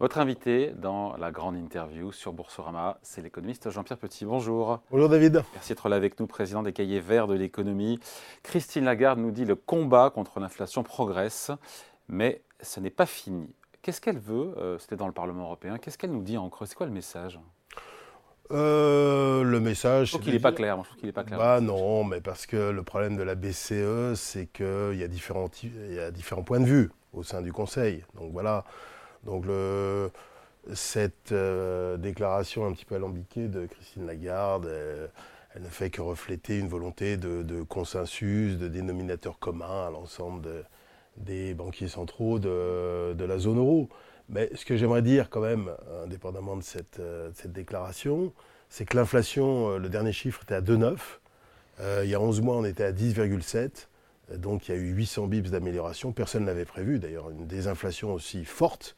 [0.00, 4.24] Votre invité dans la grande interview sur Boursorama, c'est l'économiste Jean-Pierre Petit.
[4.24, 4.78] Bonjour.
[4.92, 5.42] Bonjour David.
[5.54, 7.98] Merci d'être là avec nous, président des cahiers verts de l'économie.
[8.44, 11.50] Christine Lagarde nous dit le combat contre l'inflation progresse,
[12.06, 13.52] mais ce n'est pas fini.
[13.82, 15.78] Qu'est-ce qu'elle veut euh, C'était dans le Parlement européen.
[15.78, 16.66] Qu'est-ce qu'elle nous dit en creux?
[16.66, 17.40] C'est quoi le message?
[18.52, 20.06] Euh, le message.
[20.06, 20.78] Je trouve qu'il n'est pas clair.
[20.78, 21.40] Je trouve qu'il est pas clair.
[21.40, 25.50] Bah non, mais parce que le problème de la BCE, c'est qu'il y, a différents,
[25.64, 28.04] il y a différents points de vue au sein du Conseil.
[28.14, 28.64] Donc voilà.
[29.24, 29.44] Donc
[30.74, 34.66] cette euh, déclaration un petit peu alambiquée de Christine Lagarde,
[35.54, 40.48] elle, ne fait que refléter une volonté de, consensus, de dénominateur commun à l'ensemble
[41.16, 43.88] des banquiers centraux de, la zone euro.
[44.28, 45.70] Mais ce que j'aimerais dire quand même,
[46.04, 48.32] indépendamment de cette, euh, déclaration,
[48.68, 50.98] c'est que l'inflation, euh, le dernier chiffre était à 2,9.
[52.04, 53.88] il y a 11 mois, on était à 10,7.
[54.36, 56.12] Donc il y a eu 800 bips d'amélioration.
[56.12, 58.94] Personne ne l'avait prévu d'ailleurs, une désinflation aussi forte.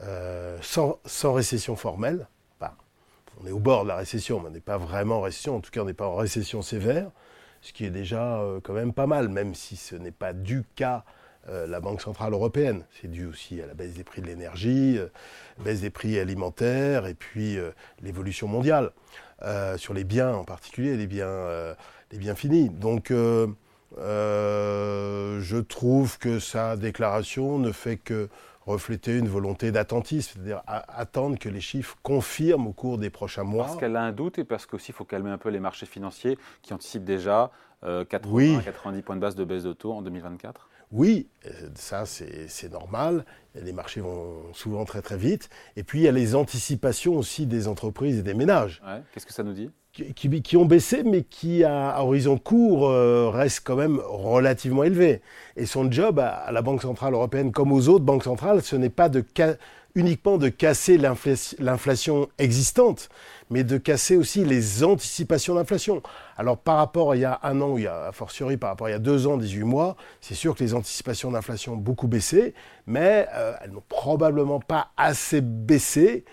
[0.00, 0.98] Euh, sans,
[1.32, 2.26] récession formelle.
[3.40, 5.56] on est au bord de la récession, mais on n'est pas vraiment en récession.
[5.56, 7.10] En tout cas, on n'est pas en récession sévère,
[7.62, 10.64] ce qui est déjà euh, quand même pas mal, même si ce n'est pas dû
[10.74, 11.04] qu'à
[11.48, 12.84] euh, la Banque Centrale Européenne.
[13.00, 14.98] C'est dû aussi à la baisse des prix de l'énergie,
[15.58, 17.56] baisse des prix alimentaires et puis
[18.02, 18.90] l'évolution mondiale,
[19.76, 21.74] sur les biens en particulier, les biens,
[22.10, 22.68] les biens finis.
[22.68, 23.12] Donc,
[23.98, 28.28] je trouve que sa déclaration ne fait que
[28.66, 33.66] refléter une volonté d'attentisme, c'est-à-dire attendre que les chiffres confirment au cours des prochains mois.
[33.66, 35.86] Parce qu'elle a un doute et parce qu'aussi il faut calmer un peu les marchés
[35.86, 37.50] financiers qui anticipent déjà
[37.82, 42.70] 80 90 points de base de baisse de taux en 2024 oui, euh, ça c'est
[42.70, 43.24] normal.
[43.54, 45.50] Les marchés vont souvent très très vite.
[45.74, 48.80] Et puis il y a les anticipations aussi des entreprises et des ménages.
[49.12, 49.70] Qu'est-ce que ça nous dit?
[49.94, 55.20] Qui, ont baissé, mais qui, à, horizon court, euh, restent quand même relativement élevés.
[55.56, 58.90] Et son job à, la Banque Centrale Européenne, comme aux autres banques centrales, ce n'est
[58.90, 59.24] pas de
[59.96, 63.08] uniquement de casser l'inflation existante,
[63.48, 66.02] mais de casser aussi les anticipations d'inflation.
[66.36, 68.70] Alors par rapport à il y a un an, il y a, a fortiori par
[68.70, 71.74] rapport à il y a deux ans, 18 mois, c'est sûr que les anticipations d'inflation
[71.74, 72.54] ont beaucoup baissé,
[72.88, 76.24] mais euh, elles n'ont probablement pas assez baissé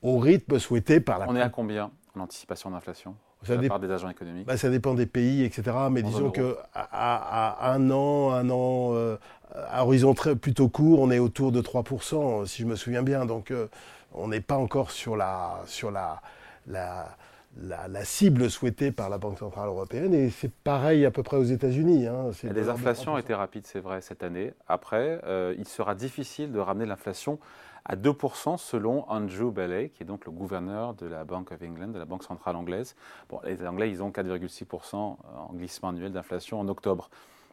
[0.00, 1.28] au rythme souhaité par la...
[1.28, 1.90] On est à combien?
[2.18, 5.76] L'anticipation d'inflation ça de part des agents économiques bah, Ça dépend des pays, etc.
[5.90, 6.42] Mais disons qu'à
[6.74, 9.16] à, un an, un an, euh,
[9.54, 13.26] à horizon très, plutôt court, on est autour de 3%, si je me souviens bien.
[13.26, 13.68] Donc euh,
[14.12, 16.20] on n'est pas encore sur la, sur la,
[16.66, 17.16] la,
[17.60, 20.14] la, cible souhaitée par la Banque Centrale Européenne.
[20.14, 22.06] Et c'est pareil à peu près aux États-Unis.
[22.06, 22.30] Hein.
[22.42, 24.52] Les inflations ont été rapides, c'est vrai, cette année.
[24.66, 27.38] Après, euh, il sera difficile de ramener l'inflation
[27.88, 31.88] à 2% selon Andrew Bailey, qui est donc le gouverneur de la Bank of England,
[31.88, 32.94] de la Banque centrale anglaise.
[33.30, 35.16] Bon, les Anglais, ils ont 4,6% en
[35.54, 37.08] glissement annuel d'inflation en octobre.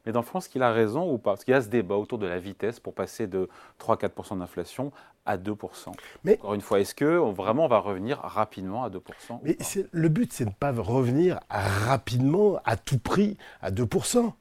[0.05, 1.31] Mais dans le fond, est-ce qu'il a raison ou pas?
[1.31, 4.91] Parce qu'il y a ce débat autour de la vitesse pour passer de 3-4% d'inflation
[5.25, 5.91] à 2%.
[6.23, 9.57] Mais Encore une fois, est-ce que vraiment on va revenir rapidement à 2% Mais
[9.91, 14.31] le but, c'est de ne pas revenir rapidement, à tout prix, à 2%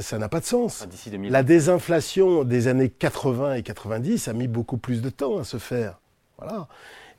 [0.00, 0.86] ça n'a pas de sens.
[1.28, 5.56] La désinflation des années 80 et 90 a mis beaucoup plus de temps à se
[5.58, 6.00] faire.
[6.38, 6.68] Voilà.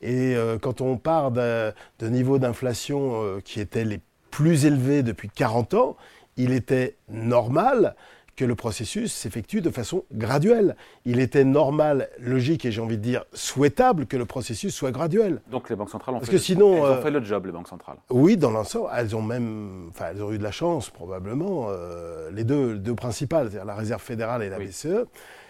[0.01, 3.99] Et euh, quand on part de, niveaux d'inflation euh, qui étaient les
[4.31, 5.97] plus élevés depuis 40 ans,
[6.37, 7.95] il était normal
[8.39, 10.77] que le processus s'effectue de façon graduelle.
[11.03, 15.41] Il était normal, logique et j'ai envie de dire souhaitable que le processus soit graduel.
[15.51, 17.47] Donc les banques centrales ont, fait, que le, sinon, elles ont euh, fait le job,
[17.47, 17.97] les banques centrales.
[18.09, 22.31] Oui, dans l'ensemble, elles ont même, enfin, elles ont eu de la chance probablement, euh,
[22.31, 25.05] les deux, deux principales, c'est-à-dire la Réserve fédérale et la BCE.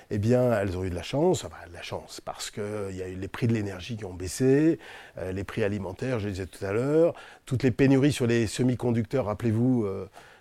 [0.09, 3.03] Eh bien, elles ont eu de la chance, enfin, de la chance, parce qu'il y
[3.03, 4.79] a eu les prix de l'énergie qui ont baissé,
[5.19, 7.13] euh, les prix alimentaires, je le disais tout à l'heure,
[7.45, 9.85] toutes les pénuries sur les semi-conducteurs, rappelez-vous,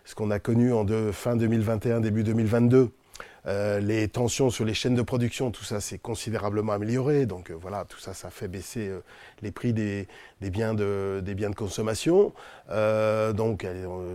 [0.08, 2.90] ce qu'on a connu en fin 2021, début 2022.
[3.46, 7.26] Euh, les tensions sur les chaînes de production, tout ça s'est considérablement amélioré.
[7.26, 9.00] Donc euh, voilà, tout ça, ça fait baisser euh,
[9.42, 10.08] les prix des,
[10.40, 11.22] biens de,
[11.54, 12.32] consommation.
[12.70, 13.66] donc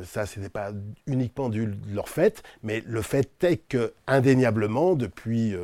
[0.03, 0.71] ça, ce n'était pas
[1.05, 5.55] uniquement de leur fait, mais le fait est que indéniablement, depuis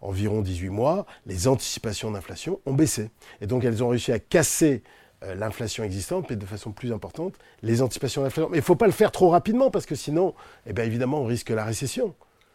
[0.00, 3.10] environ 18 mois, les anticipations d'inflation ont baissé.
[3.40, 4.82] Et donc elles ont réussi à casser
[5.22, 8.50] l'inflation existante, mais de façon plus importante, les anticipations d'inflation.
[8.50, 10.34] Mais il ne faut pas le faire trop rapidement, parce que sinon,
[10.66, 12.14] eh bien, évidemment, on risque la récession.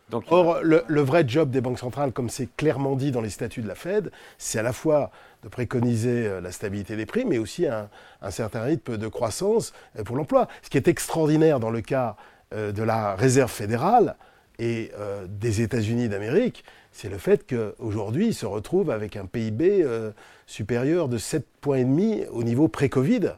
[0.09, 3.61] Donc, Or, le, vrai job des banques centrales, comme c'est clairement dit dans les statuts
[3.61, 5.09] de la Fed, c'est à la fois
[5.41, 7.89] de préconiser euh, la stabilité des prix, mais aussi un,
[8.29, 10.49] certain rythme de croissance euh, pour l'emploi.
[10.63, 12.15] Ce qui est extraordinaire dans le cas
[12.53, 14.17] de la Réserve fédérale
[14.61, 14.91] et
[15.27, 20.11] des États-Unis d'Amérique, c'est le fait qu'aujourd'hui, ils se retrouvent avec un PIB euh,
[20.45, 21.85] supérieur de 7,5 points
[22.31, 23.31] au niveau pré-Covid.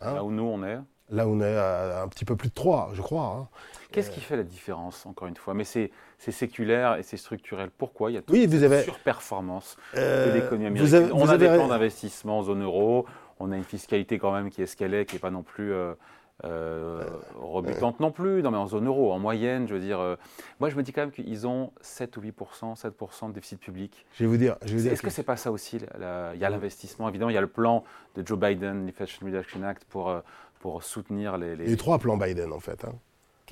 [0.00, 0.14] Hein.
[0.14, 0.78] Là où nous, on est
[1.10, 3.38] Là où on est à un petit peu plus de 3, je crois.
[3.40, 3.48] Hein.
[3.90, 5.54] Qu'est-ce qui fait la différence, encore une fois?
[5.54, 7.70] Mais c'est séculaire et c'est structurel.
[7.70, 8.82] Pourquoi il y a toute oui, avez...
[8.82, 11.10] surperformance de l'économie américaine?
[11.14, 13.06] On a des plans d'investissement en zone euro,
[13.40, 15.42] on a une fiscalité quand même qui est ce qu'elle est, qui n'est pas non
[15.42, 15.72] plus
[16.44, 17.04] euh,
[17.34, 19.98] rebutante non plus, non mais en zone euro, en moyenne, je veux dire.
[19.98, 20.14] Euh,
[20.60, 22.34] moi, je me dis quand même qu'ils ont 7 ou 8
[22.76, 22.94] 7
[23.28, 24.06] de déficit public.
[24.14, 24.56] Je vais vous dire.
[24.62, 27.48] Est-ce que c'est pas ça aussi Il y a l'investissement, évidemment, il y a le
[27.48, 27.82] plan
[28.14, 30.20] de Joe Biden, l'Inflation Reduction Act, pour, euh,
[30.60, 32.84] pour soutenir les, a trois plans Biden, en fait.
[32.84, 32.94] Hein.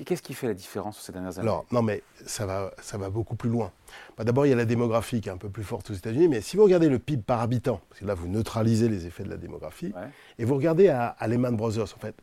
[0.05, 1.47] Qu'est-ce qui fait la différence ces dernières années?
[1.47, 3.71] Alors, non, mais ça va, ça va beaucoup plus loin.
[4.17, 6.27] Bah, d'abord, il y a la démographie qui est un peu plus forte aux États-Unis,
[6.27, 9.23] mais si vous regardez le PIB par habitant, parce que là, vous neutralisez les effets
[9.23, 9.93] de la démographie,
[10.37, 12.15] et vous regardez à, Lehman Brothers, en fait,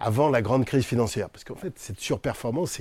[0.00, 2.78] avant la grande crise financière, parce qu'en fait, cette surperformance,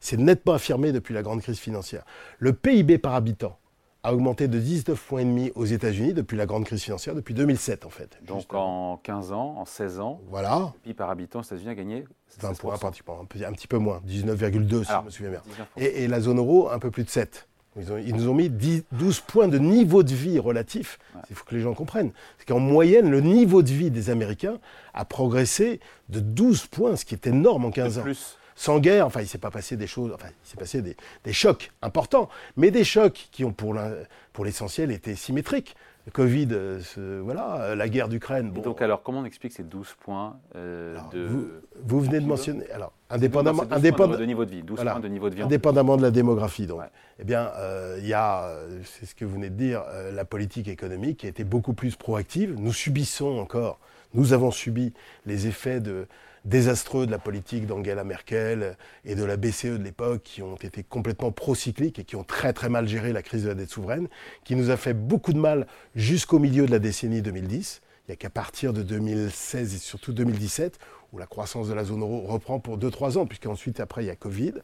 [0.00, 2.04] c'est nettement affirmé depuis la grande crise financière.
[2.38, 3.58] Le PIB par habitant
[4.04, 7.32] a augmenté de 19 points et demi aux États-Unis depuis la grande crise financière, depuis
[7.32, 8.18] 2007 en fait.
[8.22, 10.72] Donc en 15 ans, en 16 ans, voilà.
[10.74, 12.04] le PIB par habitant aux États-Unis a gagné
[12.38, 15.42] 20 points pratiquement, un, petit peu moins, 19,2 si je me souviens bien.
[15.78, 17.48] Et, la zone euro, un peu plus de 7.
[17.76, 18.50] Ils, nous ont mis
[18.92, 20.98] 12 points de niveau de vie relatif.
[21.30, 22.12] Il faut que les gens comprennent.
[22.38, 24.58] C'est qu'en moyenne, le niveau de vie des Américains
[24.92, 28.02] a progressé de 12 points, ce qui est énorme en 15 ans.
[28.02, 29.06] Plus sans guerre.
[29.06, 32.70] Enfin, il s'est pas passé des choses, enfin, il s'est passé des, chocs importants, mais
[32.70, 35.76] des chocs qui ont pour l'essentiel été symétriques.
[36.06, 36.80] Le Covid, euh,
[37.24, 38.52] voilà, euh, la guerre d'Ukraine.
[38.52, 41.62] donc alors, comment on explique ces 12 points euh, de...
[41.82, 45.36] Vous, venez de mentionner, alors, indépendamment, de niveau de vie, 12 points de niveau de
[45.36, 45.42] vie.
[45.42, 46.82] Indépendamment de la démographie, donc.
[47.18, 47.50] Eh bien,
[47.98, 48.54] il y a,
[48.84, 51.96] c'est ce que vous venez de dire, la politique économique qui a été beaucoup plus
[51.96, 52.54] proactive.
[52.58, 53.78] Nous subissons encore,
[54.12, 54.92] nous avons subi
[55.24, 56.06] les effets de,
[56.44, 60.82] désastreux de la politique d'Angela Merkel et de la BCE de l'époque qui ont été
[60.82, 64.08] complètement procycliques et qui ont très très mal géré la crise de la dette souveraine,
[64.44, 67.80] qui nous a fait beaucoup de mal jusqu'au milieu de la décennie 2010.
[68.06, 70.78] Il n'y a qu'à partir de 2016 et surtout 2017
[71.14, 74.10] où la croissance de la zone euro reprend pour 2-3 ans, puisqu'ensuite, après, il y
[74.10, 74.54] a Covid.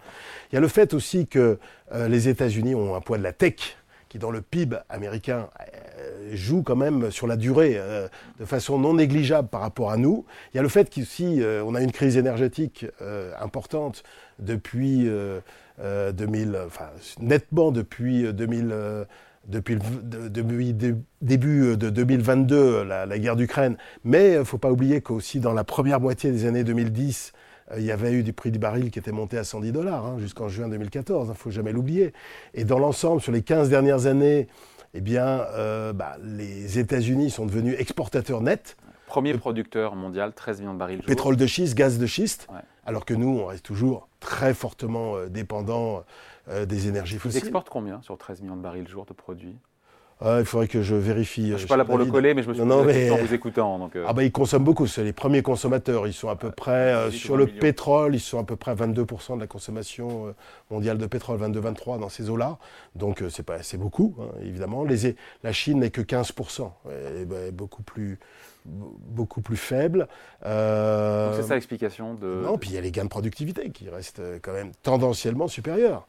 [0.50, 1.58] Il y a le fait aussi que
[1.92, 3.78] euh, les États-Unis ont un poids de la tech
[4.10, 5.48] qui dans le PIB américain
[5.98, 8.08] euh, joue quand même sur la durée euh,
[8.40, 10.26] de façon non négligeable par rapport à nous.
[10.52, 12.86] Il y a le fait qu'ici, euh, on a une crise énergétique
[13.40, 14.02] importante
[14.40, 15.08] depuis
[15.78, 16.88] 2000, enfin
[17.20, 18.74] nettement depuis 2000.
[19.46, 19.78] depuis,
[21.22, 23.76] début de 2022, la, la guerre d'Ukraine.
[24.04, 27.50] Mais il ne faut pas oublier qu'aussi dans la première moitié des années 2010, euh,
[27.76, 30.19] il y avait eu des prix du baril qui étaient montés à 110 dollars hein,
[30.19, 32.12] jusqu'en juin 2014, il ne faut jamais l'oublier.
[32.55, 34.49] Et dans l'ensemble, sur les 15 dernières années,
[34.94, 38.76] eh bien, euh, bah, les États-Unis sont devenus exportateurs nets.
[39.06, 41.02] Premier producteur mondial, 13 millions de barils.
[41.02, 42.49] Pétrole de schiste, gaz de schiste,
[42.84, 46.05] alors que nous, on reste toujours très fortement euh, dépendants
[46.66, 47.43] des énergies fossiles.
[47.43, 49.56] Ils exportent combien sur 13 millions de barils jour de produits?
[50.22, 51.49] Ah, il faudrait que je vérifie.
[51.49, 53.34] Je ne suis pas là pour le coller, mais je me suis non, en vous
[53.34, 53.78] écoutant.
[53.78, 54.05] Donc, euh.
[54.06, 56.06] Ah bah, ils consomment beaucoup, c'est les premiers consommateurs.
[56.06, 58.75] Ils sont à peu près, euh, sur le pétrole, ils sont à peu près à
[58.75, 60.32] 22% de la consommation euh,
[60.70, 62.58] mondiale de pétrole, 22-23 dans ces eaux-là.
[62.96, 64.84] Donc c'est, pas, c'est beaucoup, hein, évidemment.
[64.84, 66.70] Les, la Chine n'est que 15%,
[67.20, 68.19] et, bah, beaucoup plus
[68.66, 70.00] beaucoup plus faible.
[70.43, 72.43] Donc c'est ça l'explication de...
[72.44, 76.06] Non, puis il y a les gains de productivité qui restent quand même tendanciellement supérieurs.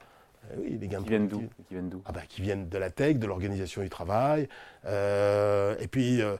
[0.49, 2.77] Eh oui, les gains qui viennent d'où Qui viennent d'où ah bah, Qui viennent de
[2.77, 4.47] la tech, de l'organisation du travail,
[4.85, 6.35] euh, et puis euh,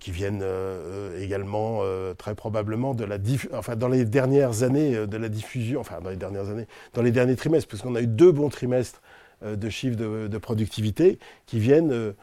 [0.00, 1.82] qui viennent euh, également
[2.18, 3.18] très probablement de la
[3.52, 7.12] enfin dans les dernières années de la diffusion, enfin dans les dernières années, dans les
[7.12, 9.00] derniers trimestres, parce qu'on a eu deux bons trimestres
[9.42, 12.14] de chiffres de, de, productivité qui viennent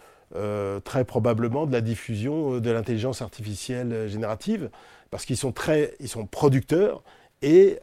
[0.84, 4.70] très probablement de la diffusion de l'intelligence artificielle générative,
[5.12, 7.04] parce qu'ils sont très, ils sont producteurs
[7.42, 7.80] et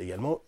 [0.00, 0.40] également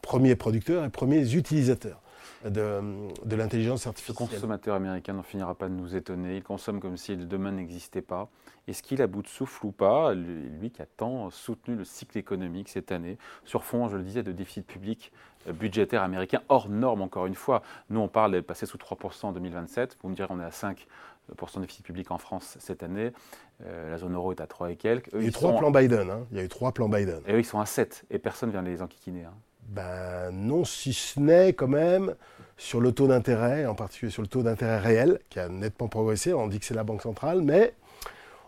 [0.00, 2.00] premiers producteurs et premiers utilisateurs
[2.44, 2.80] de,
[3.24, 4.26] de l'intelligence artificielle.
[4.28, 6.36] Le consommateur américain n'en finira pas de nous étonner.
[6.36, 8.28] Il consomme comme si le demain n'existait pas.
[8.68, 12.16] Est-ce qu'il a bout de souffle ou pas, lui qui a tant soutenu le cycle
[12.18, 15.12] économique cette année, sur fond, je le disais, de déficit public
[15.48, 17.62] euh, budgétaire américain, hors norme encore une fois.
[17.90, 19.98] Nous, on parle de passer sous 3% en 2027.
[20.02, 20.86] Vous me direz, on est à 5
[21.28, 23.12] de déficit public en France cette année.
[23.64, 25.08] Euh, la zone euro est à 3 et quelques.
[25.14, 26.10] il y a eu trois plans Biden.
[26.10, 26.26] Hein.
[26.30, 27.20] Il y a eu trois plans Biden.
[27.26, 29.24] Et eux, ils sont à 7 et personne ne vient les enquiquiner.
[29.24, 29.34] Hein.
[29.68, 32.14] Ben non, si ce n'est quand même
[32.56, 36.32] sur le taux d'intérêt, en particulier sur le taux d'intérêt réel, qui a nettement progressé.
[36.32, 37.74] On dit que c'est la Banque centrale, mais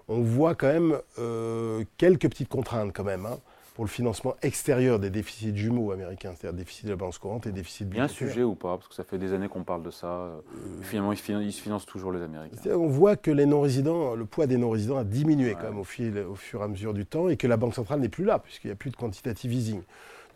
[0.09, 3.27] on voit quand même euh, quelques petites contraintes quand même.
[3.27, 3.39] Hein,
[3.75, 7.53] pour le financement extérieur des déficits jumeaux américains, c'est-à-dire déficit de la balance courante et
[7.53, 9.65] déficit Il y a un sujet ou pas Parce que ça fait des années qu'on
[9.65, 10.07] parle de ça.
[10.07, 10.41] Euh,
[10.83, 12.71] finalement, ils, se financent toujours les Américains.
[12.71, 16.17] On voit que les non-résidents, le poids des non-résidents a diminué quand même au, fil,
[16.19, 18.39] au fur et à mesure du temps et que la Banque centrale n'est plus là,
[18.39, 19.83] puisqu'il n'y a plus de quantitative easing.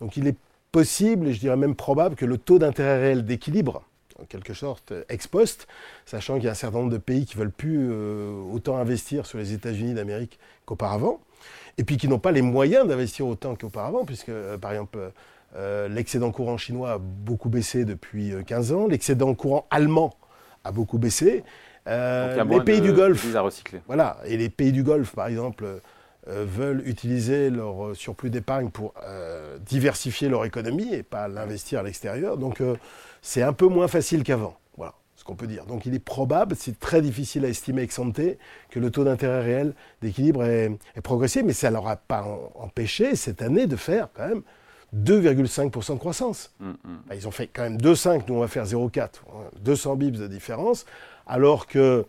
[0.01, 0.35] Donc il est
[0.71, 3.83] possible, et je dirais même probable, que le taux d'intérêt réel d'équilibre,
[4.21, 5.67] en quelque sorte ex post,
[6.05, 9.25] sachant qu'il y a un certain nombre de pays qui veulent plus euh, autant investir
[9.25, 11.19] sur les États-Unis d'Amérique qu'auparavant,
[11.77, 14.99] et puis qui n'ont pas les moyens d'investir autant qu'auparavant, puisque, par exemple,
[15.89, 20.13] l'excédent courant chinois a beaucoup baissé depuis 15 ans, l'excédent courant allemand
[20.63, 21.43] a beaucoup baissé.
[21.87, 23.81] les pays du Golfe, à recycler.
[23.87, 25.79] voilà, et les pays du Golfe, par exemple, euh,
[26.29, 31.83] veulent utiliser leur euh, surplus d'épargne pour euh, diversifier leur économie et pas l'investir à
[31.83, 32.37] l'extérieur.
[32.37, 32.61] Donc
[33.21, 34.57] c'est un peu moins facile qu'avant.
[34.77, 35.65] Voilà ce qu'on peut dire.
[35.65, 38.21] Donc il est probable, c'est très difficile à estimer ex ante,
[38.69, 43.15] que le taux d'intérêt réel d'équilibre est, progressé, mais ça ne leur a pas empêché
[43.15, 44.43] cette année de faire quand même
[44.95, 46.53] 2,5% de croissance.
[46.59, 46.75] Mm, mm.
[47.15, 49.09] Ils ont fait quand même 2,5, nous on va faire 0,4,
[49.61, 50.85] 200 bips de différence,
[51.27, 52.03] alors qu'ils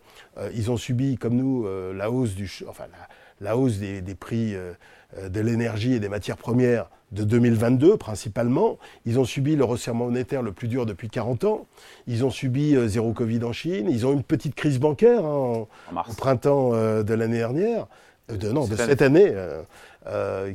[0.53, 2.49] ils ont subi, comme nous, la hausse du...
[2.67, 3.07] Enfin, la,
[3.41, 4.71] la hausse des, prix euh,
[5.17, 8.77] euh, de l'énergie et des matières premières de 2022 principalement.
[9.05, 11.65] Ils ont subi le resserrement monétaire le plus dur depuis 40 ans.
[12.07, 13.87] Ils ont subi euh, zéro Covid en Chine.
[13.89, 17.87] Ils ont une petite crise bancaire hein, au printemps de l'année dernière,
[18.29, 19.33] de, non, de cette année,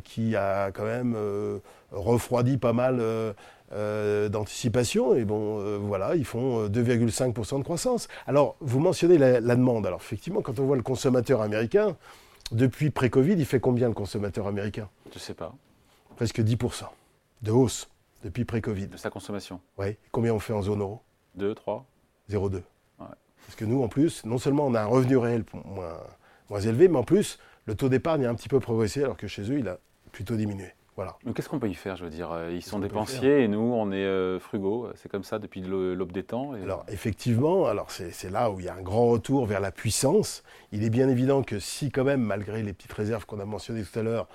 [0.04, 1.16] qui a quand même
[1.92, 3.02] refroidi pas mal
[4.30, 5.14] d'anticipation.
[5.14, 8.08] Et bon, voilà, ils font 2,5% de croissance.
[8.26, 9.86] Alors, vous mentionnez la, la demande.
[9.86, 11.96] Alors, effectivement, quand on voit le consommateur américain,
[12.52, 15.54] depuis pré-Covid, il fait combien le consommateur américain Je ne sais pas.
[16.16, 16.84] Presque 10%
[17.42, 17.88] de hausse
[18.22, 18.88] depuis pré-Covid.
[18.88, 19.96] De sa consommation Oui.
[20.12, 21.02] Combien on fait en zone euro?
[21.34, 21.84] 2, 3
[22.30, 22.62] 0,2.
[22.98, 26.00] Parce que nous, en plus, non seulement on a un revenu réel moins,
[26.50, 29.28] moins élevé, mais en plus, le taux d'épargne a un petit peu progressé, alors que
[29.28, 29.78] chez eux, il a
[30.10, 30.72] plutôt diminué.
[31.24, 33.58] Mais qu'est-ce qu'on peut y faire Je veux dire, euh, ils sont dépensiers et nous,
[33.58, 34.88] on est euh, frugaux.
[34.94, 36.52] C'est comme ça depuis l'aube des temps.
[36.52, 40.42] Alors effectivement, alors c'est là où il y a un grand retour vers la puissance.
[40.72, 43.82] Il est bien évident que si quand même, malgré les petites réserves qu'on a mentionnées
[43.82, 44.28] tout à l'heure,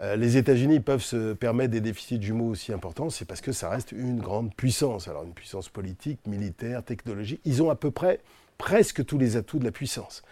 [0.00, 3.68] euh, les États-Unis peuvent se permettre des déficits jumeaux aussi importants, c'est parce que ça
[3.68, 5.06] reste une grande puissance.
[5.06, 7.40] Alors une puissance politique, militaire, technologique.
[7.44, 8.20] Ils ont à peu près
[8.58, 10.22] presque tous les atouts de la puissance.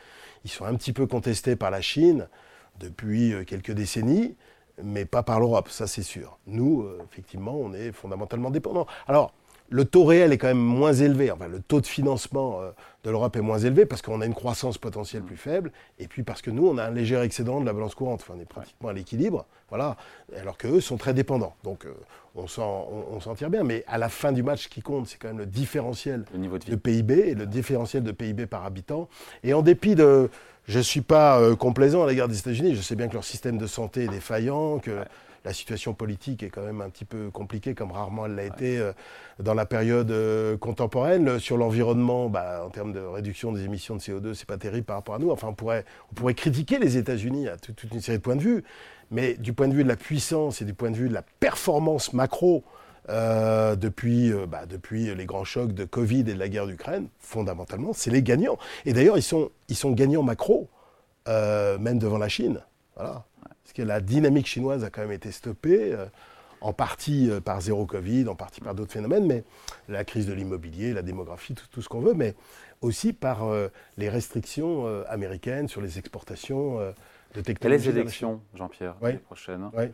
[0.44, 2.28] Ils sont un petit peu contestés par la Chine
[2.80, 4.36] depuis quelques décennies
[4.82, 6.38] mais pas par l'Europe, ça c'est sûr.
[6.46, 8.86] Nous, euh, effectivement, on est fondamentalement dépendants.
[9.06, 9.32] Alors,
[9.70, 12.70] le taux réel est quand même moins élevé, enfin le taux de financement euh,
[13.04, 16.22] de l'Europe est moins élevé parce qu'on a une croissance potentielle plus faible, et puis
[16.22, 18.48] parce que nous, on a un léger excédent de la balance courante, enfin, on est
[18.48, 19.96] pratiquement à l'équilibre, voilà,
[20.36, 21.54] alors qu'eux sont très dépendants.
[21.64, 21.92] Donc euh,
[22.34, 25.28] on s'en tire bien, mais à la fin du match, ce qui compte, c'est quand
[25.28, 29.08] même le différentiel de, PIB, et le différentiel de PIB par habitant.
[29.42, 30.30] Et en dépit de...
[30.66, 33.24] Je ne suis pas euh, complaisant à l'égard des États-Unis, je sais bien que leur
[33.24, 35.02] système de santé est défaillant, que
[35.48, 38.76] la situation politique est quand même un petit peu compliquée, comme rarement elle l'a été
[38.76, 38.92] euh,
[39.38, 41.38] dans la période euh, contemporaine.
[41.38, 44.96] Sur l'environnement, bah, en termes de réduction des émissions de CO2, c'est pas terrible par
[44.96, 45.30] rapport à nous.
[45.30, 48.42] Enfin, on pourrait, on pourrait critiquer les États-Unis à toute, une série de points de
[48.42, 48.62] vue,
[49.10, 51.22] mais du point de vue de la puissance et du point de vue de la
[51.40, 52.62] performance macro,
[53.08, 57.94] euh, depuis, bah, depuis les grands chocs de Covid et de la guerre d'Ukraine, fondamentalement,
[57.94, 58.58] c'est les gagnants.
[58.84, 60.68] Et d'ailleurs, ils sont, ils sont gagnants macro,
[61.26, 62.60] même devant la Chine.
[62.96, 63.24] Voilà
[63.68, 66.06] parce que la dynamique chinoise a quand même été stoppée, euh,
[66.62, 69.44] en partie euh, par zéro Covid, en partie par d'autres phénomènes, mais
[69.88, 72.34] la crise de l'immobilier, la démographie, tout, ce qu'on veut, mais
[72.80, 76.78] aussi par euh, les restrictions américaines sur les exportations
[77.34, 77.90] de technologies.
[77.90, 79.70] Et les élections, Jean-Pierre, les prochaines.
[79.74, 79.88] Euh,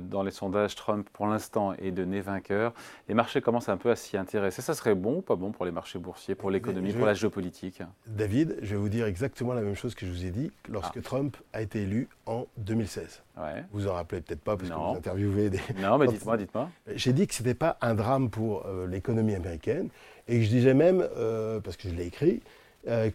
[0.00, 2.72] dans les sondages, Trump, pour l'instant, est donné vainqueur.
[3.08, 4.62] Les marchés commencent un peu à s'y intéresser.
[4.62, 7.82] Ça serait bon ou pas bon pour les marchés boursiers, pour l'économie, pour la géopolitique?
[8.06, 10.96] David, je vais vous dire exactement la même chose que je vous ai dit lorsque
[10.98, 11.02] ah.
[11.02, 13.22] Trump a été élu en 2016.
[13.36, 13.64] Ouais.
[13.72, 15.60] Vous en rappelez peut-être pas parce que vous interviewez des...
[15.80, 16.68] Non, mais dites-moi, dites-moi.
[16.94, 19.88] J'ai dit que ce n'était pas un drame pour euh, l'économie américaine
[20.26, 22.42] et que je disais même, euh, parce que je l'ai écrit,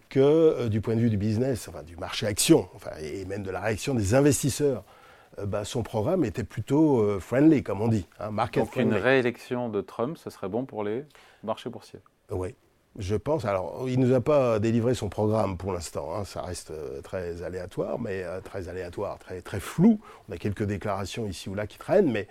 [0.08, 3.50] que du point de vue du business, enfin du marché action, enfin, et même de
[3.50, 5.02] la réaction des investisseurs euh,
[5.42, 8.06] bah, son programme était plutôt euh, friendly, comme on dit.
[8.20, 11.04] Hein, Donc une réélection de Trump, ce serait bon pour les
[11.42, 12.00] marchés boursiers?
[12.30, 12.54] Oui,
[12.98, 13.44] je pense.
[13.44, 16.14] Alors, il ne nous a pas délivré son programme pour l'instant.
[16.14, 16.24] Hein.
[16.24, 20.00] ça reste euh, très aléatoire, mais très aléatoire, très, très flou.
[20.28, 22.28] On a quelques déclarations ici ou là qui traînent, mais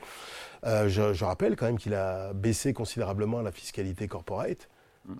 [0.63, 4.69] je, rappelle quand même qu'il a baissé considérablement la fiscalité corporate.
[5.05, 5.15] Mm.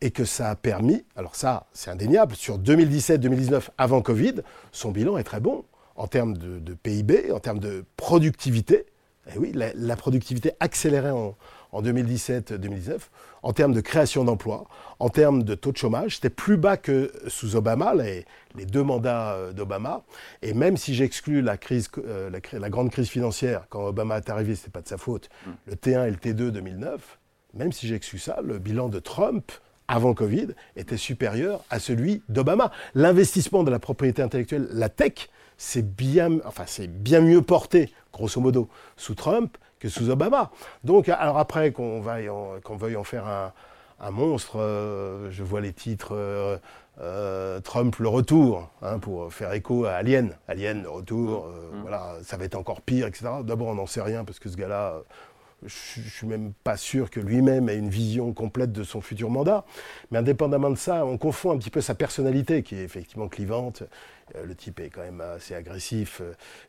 [0.00, 4.42] et que ça a permis, alors ça c'est indéniable, sur 2017-2019 avant Covid,
[4.72, 5.64] son bilan est très bon
[5.96, 8.86] en termes de, PIB, en termes de productivité.
[9.26, 11.34] Et eh oui, la, productivité accélérait en,
[11.74, 12.98] 2017-2019,
[13.42, 14.66] en termes de création d'emplois,
[14.98, 16.16] en termes de taux de chômage.
[16.16, 18.26] C'était plus bas que sous Obama, les,
[18.66, 20.04] deux mandats euh, d'Obama.
[20.42, 24.54] Et même si j'exclus la, crise, euh, la, grande crise financière, quand Obama est arrivé,
[24.54, 25.50] ce n'était pas de sa faute, mm.
[25.66, 27.18] le T1 et le T2 2009,
[27.54, 29.50] même si j'exclus ça, le bilan de Trump
[29.88, 32.70] avant Covid était supérieur à celui d'Obama.
[32.94, 38.40] L'investissement de la propriété intellectuelle, la tech, c'est bien, enfin, c'est bien mieux porté, grosso
[38.40, 40.50] modo, sous Trump que sous Obama.
[40.82, 43.52] Donc, alors après, qu'on veuille, en, faire
[44.00, 46.14] un, monstre, euh, je vois les titres
[47.00, 50.36] euh, Trump le retour, hein, pour faire écho à Alien.
[50.48, 51.80] Alien, le retour, mmh.
[51.82, 53.26] voilà, ça va être encore pire, etc.
[53.42, 55.02] D'abord, on n'en sait rien parce que ce gars-là,
[55.66, 59.30] je ne suis même pas sûr que lui-même ait une vision complète de son futur
[59.30, 59.64] mandat.
[60.10, 63.82] Mais indépendamment de ça, on confond un petit peu sa personnalité, qui est effectivement clivante.
[64.36, 66.22] Euh, le type est quand même assez agressif,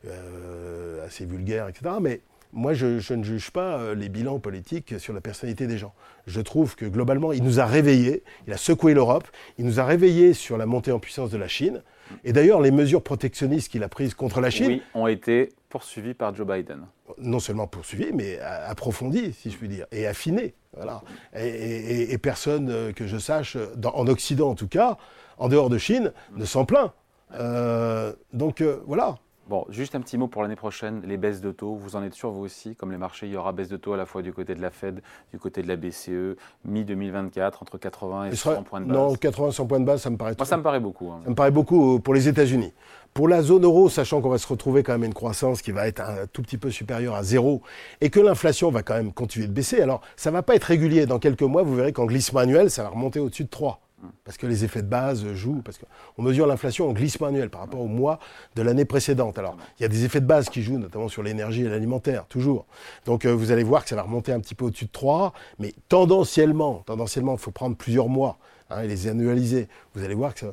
[0.06, 1.96] euh, assez vulgaire, etc.
[2.00, 2.20] Mais
[2.52, 5.94] moi, je, ne juge pas euh, les bilans politiques sur la personnalité des gens.
[6.26, 9.84] Je trouve que globalement, il nous a réveillés, il a secoué l'Europe, il nous a
[9.84, 11.82] réveillés sur la montée en puissance de la Chine.
[12.24, 16.34] Et d'ailleurs, les mesures protectionnistes qu'il a prises contre la Chine ont été poursuivies par
[16.34, 16.86] Joe Biden.
[17.18, 20.54] Non seulement poursuivies, mais approfondies, si je puis dire, et affinées.
[20.76, 21.02] Voilà.
[21.38, 24.98] Et, personne euh, que je sache, en Occident en tout cas,
[25.38, 26.92] en dehors de Chine, ne s'en plaint.
[27.34, 29.16] Euh, donc euh, voilà,
[29.48, 31.76] Bon, juste un petit mot pour l'année prochaine, les baisses de taux.
[31.76, 33.92] Vous en êtes sûr, vous aussi, comme les marchés, il y aura baisse de taux
[33.92, 37.78] à la fois du côté de la Fed, du côté de la BCE, mi-2024, entre
[37.78, 40.34] 80 et 100 points de base Non, 80 100 points de base, ça me paraît
[40.36, 41.12] Moi, ça me paraît beaucoup.
[41.12, 41.20] Hein.
[41.22, 42.72] Ça me paraît beaucoup euh, pour les États-Unis.
[43.16, 45.88] Pour la zone euro, sachant qu'on va se retrouver quand même une croissance qui va
[45.88, 47.62] être un tout petit peu supérieure à zéro
[48.02, 50.64] et que l'inflation va quand même continuer de baisser, alors ça ne va pas être
[50.64, 51.06] régulier.
[51.06, 53.80] Dans quelques mois, vous verrez qu'en glissement annuel, ça va remonter au-dessus de 3
[54.24, 57.62] parce que les effets de base jouent, parce qu'on mesure l'inflation en glissement annuel par
[57.62, 58.18] rapport au mois
[58.54, 59.38] de l'année précédente.
[59.38, 62.26] Alors, il y a des effets de base qui jouent, notamment sur l'énergie et l'alimentaire,
[62.26, 62.66] toujours.
[63.06, 65.32] Donc, euh, vous allez voir que ça va remonter un petit peu au-dessus de 3,
[65.58, 68.36] mais tendanciellement, tendanciellement, il faut prendre plusieurs mois
[68.68, 69.68] hein, et les annualiser.
[69.94, 70.44] Vous allez voir que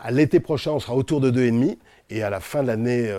[0.00, 1.78] à l'été prochain, on sera autour de 2,5,
[2.10, 3.12] et à la fin de l'année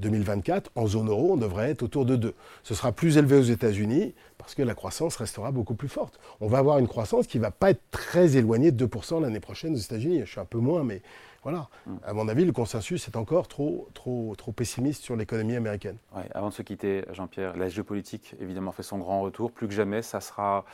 [0.00, 2.34] 2024, euh, en zone euro, on devrait être autour de 2.
[2.62, 6.18] Ce sera plus élevé aux États-Unis, parce que la croissance restera beaucoup plus forte.
[6.40, 9.40] On va avoir une croissance qui ne va pas être très éloignée de 2% l'année
[9.40, 10.20] prochaine aux États-Unis.
[10.24, 11.02] Je suis un peu moins, mais
[11.42, 11.68] voilà.
[11.86, 11.96] Mm.
[12.04, 15.96] À mon avis, le consensus est encore trop, trop, trop pessimiste sur l'économie américaine.
[16.34, 19.52] avant de se quitter, Jean-Pierre, la géopolitique, évidemment, fait son grand retour.
[19.52, 20.64] Plus que jamais, ça sera,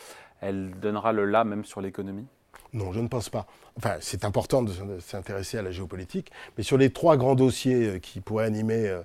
[0.40, 2.26] elle donnera le là même sur l'économie?
[2.72, 3.46] Non, je ne pense pas.
[3.76, 7.98] Enfin, c'est important de s'intéresser à la géopolitique, mais sur les trois grands dossiers euh,
[7.98, 9.02] qui pourraient animer euh,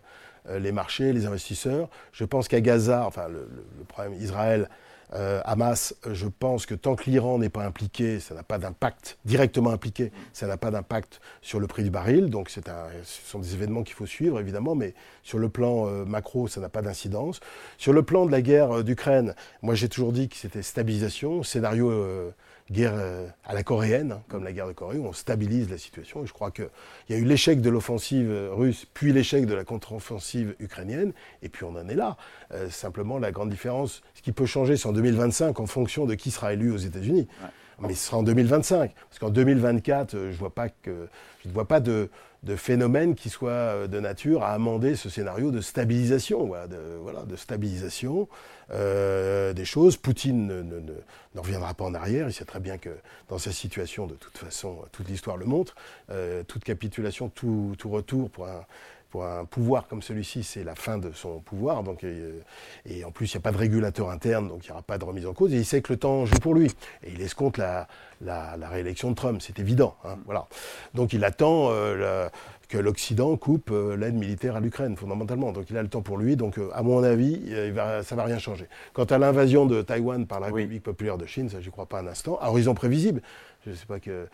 [0.49, 1.89] euh, les marchés, les investisseurs.
[2.13, 3.47] Je pense qu'à Gaza, enfin le,
[3.87, 4.69] problème Israël,
[5.43, 9.71] Hamas, je pense que tant que l'Iran n'est pas impliqué, ça n'a pas d'impact, directement
[9.71, 12.29] impliqué, ça n'a pas d'impact sur le prix du baril.
[12.29, 12.61] Donc ce
[13.03, 16.81] sont des événements qu'il faut suivre, évidemment, mais sur le plan macro, ça n'a pas
[16.81, 17.41] d'incidence.
[17.77, 22.31] Sur le plan de la guerre d'Ukraine, moi j'ai toujours dit que c'était stabilisation, scénario
[22.71, 25.77] guerre euh, à la coréenne, hein, comme la guerre de Corée, où on stabilise la
[25.77, 26.23] situation.
[26.23, 26.69] Et je crois qu'il
[27.09, 31.63] y a eu l'échec de l'offensive russe, puis l'échec de la contre-offensive ukrainienne, et puis
[31.65, 32.17] on en est là.
[32.53, 36.15] Euh, simplement, la grande différence, ce qui peut changer, c'est en 2025 en fonction de
[36.15, 37.27] qui sera élu aux États-Unis.
[37.79, 38.93] Mais ce sera en 2025.
[38.93, 41.07] Parce qu'en 2024, euh, je, vois pas que,
[41.43, 42.09] je ne vois pas de,
[42.43, 46.45] de phénomène qui soit euh, de nature à amender ce scénario de stabilisation,
[47.01, 48.27] voilà, de, stabilisation
[48.71, 49.97] euh, des choses.
[49.97, 52.27] Poutine ne, ne, ne, reviendra pas en arrière.
[52.27, 52.89] Il sait très bien que
[53.29, 55.75] dans sa situation, de toute façon, toute l'histoire le montre,
[56.09, 58.65] euh, toute capitulation, tout, tout retour pour un,
[59.11, 61.83] pour un pouvoir comme celui-ci, c'est la fin de son pouvoir.
[61.83, 64.81] Donc, et, en plus, il n'y a pas de régulateur interne, donc il n'y aura
[64.81, 65.53] pas de remise en cause.
[65.53, 66.71] Et il sait que le temps joue pour lui.
[67.03, 67.87] Et il escompte la,
[68.21, 69.95] la, la réélection de Trump, c'est évident.
[70.05, 70.47] Hein, voilà.
[70.93, 72.29] Donc il attend euh,
[72.69, 75.51] que l'Occident coupe euh, l'aide militaire à l'Ukraine, fondamentalement.
[75.51, 76.37] Donc il a le temps pour lui.
[76.37, 78.67] Donc, euh, à mon avis, il va, ça ne va rien changer.
[78.93, 81.85] Quant à l'invasion de Taïwan par la République populaire de Chine, ça, je n'y crois
[81.85, 82.39] pas un instant.
[82.41, 83.21] À horizon prévisible.
[83.65, 84.27] Je ne sais pas que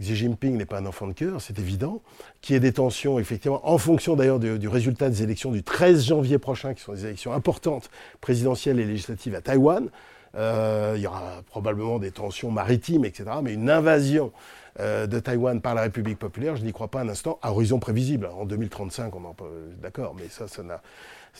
[0.00, 2.00] Xi Jinping n'est pas un enfant de cœur, c'est évident.
[2.40, 6.06] Qu'il y ait des tensions, effectivement, en fonction d'ailleurs du, résultat des élections du 13
[6.06, 7.90] janvier prochain, qui sont des élections importantes,
[8.20, 9.88] présidentielles et législatives à Taïwan.
[10.34, 13.24] Euh, il y aura probablement des tensions maritimes, etc.
[13.42, 14.32] Mais une invasion
[14.80, 17.78] euh, de Taïwan par la République populaire, je n'y crois pas un instant, à horizon
[17.78, 18.26] prévisible.
[18.26, 19.36] En 2035, on en
[19.80, 20.62] d'accord, mais ça, ça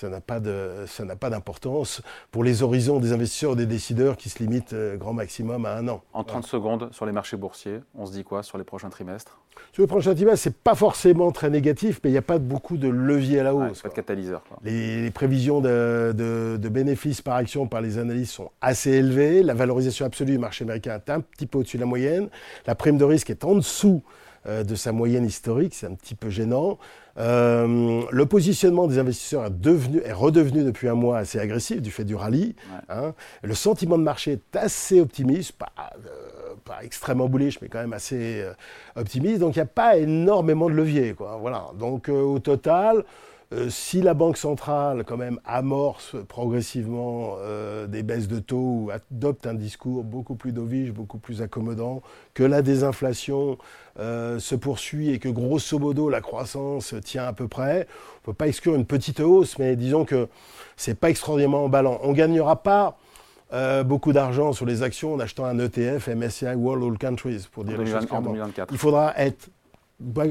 [0.08, 5.12] n'a pas d'importance pour les horizons des investisseurs, des décideurs qui se limitent euh, grand
[5.12, 6.02] maximum à un an.
[6.12, 9.41] En 30 secondes sur les marchés boursiers, on se dit quoi sur les prochains trimestres?
[9.72, 12.76] Sur les prochains trimestres, c'est pas forcément très négatif, mais il n'y a pas beaucoup
[12.76, 13.80] de levier à la hausse.
[13.80, 14.42] pas de catalyseur.
[14.64, 19.42] Les, prévisions de, de, bénéfices par action par les analystes sont assez élevées.
[19.42, 22.28] La valorisation absolue du marché américain est un petit peu au-dessus de la moyenne.
[22.66, 24.02] La prime de risque est en dessous
[24.46, 26.78] euh, de sa moyenne historique, c'est un petit peu gênant.
[27.18, 31.92] Euh, le positionnement des investisseurs est, devenu, est redevenu depuis un mois assez agressif du
[31.92, 32.56] fait du rallye.
[32.88, 33.14] Hein.
[33.42, 35.71] Le sentiment de marché est assez optimiste, pas,
[36.62, 38.44] pas extrêmement bullish, mais quand même assez
[38.96, 39.40] optimiste.
[39.40, 41.14] Donc il n'y a pas énormément de levier.
[41.14, 41.38] Quoi.
[41.40, 41.70] Voilà.
[41.78, 43.04] Donc au total,
[43.52, 48.90] euh, si la Banque centrale, quand même, amorce progressivement euh, des baisses de taux ou
[48.90, 52.00] adopte un discours beaucoup plus dovish, beaucoup plus accommodant,
[52.32, 53.58] que la désinflation
[53.98, 57.86] euh, se poursuit et que grosso modo la croissance tient à peu près,
[58.24, 60.28] on ne peut pas exclure une petite hausse, mais disons que
[60.78, 61.98] ce n'est pas extraordinairement emballant.
[62.02, 62.96] On ne gagnera pas
[63.52, 67.64] euh, beaucoup d'argent sur les actions en achetant un ETF MSCI World All Countries, pour
[67.64, 68.72] dire les choses en 2024.
[68.72, 69.48] Il faudra être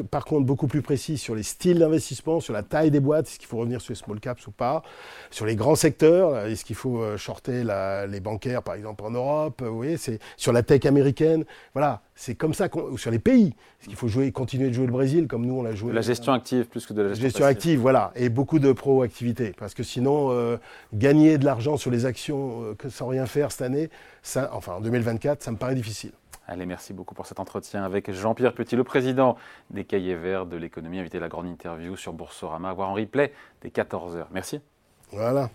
[0.09, 3.39] par contre beaucoup plus précis sur les styles d'investissement, sur la taille des boîtes, est-ce
[3.39, 4.83] qu'il faut revenir sur les small caps ou pas,
[5.29, 7.63] sur les grands secteurs, est-ce qu'il faut euh, shorter
[8.07, 12.35] les bancaires par exemple en Europe, vous voyez, c'est sur la tech américaine, voilà, c'est
[12.35, 15.27] comme ça ou sur les pays, est-ce qu'il faut jouer, continuer de jouer le Brésil
[15.27, 15.93] comme nous on l'a joué.
[15.93, 19.53] La gestion active plus que de la gestion, gestion active, voilà, et beaucoup de pro-activité,
[19.57, 20.57] parce que sinon euh,
[20.93, 23.89] gagner de l'argent sur les actions euh, sans rien faire cette année,
[24.21, 26.11] ça, enfin en 2024, ça me paraît difficile.
[26.47, 29.37] Allez, merci beaucoup pour cet entretien avec Jean-Pierre Petit, le président
[29.69, 32.93] des Cahiers Verts de l'économie, invité à la grande interview sur Boursorama, à voir en
[32.93, 34.25] replay dès 14h.
[34.31, 34.59] Merci.
[35.11, 35.49] Voilà.